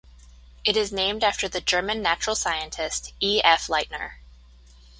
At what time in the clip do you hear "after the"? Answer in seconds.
1.23-1.61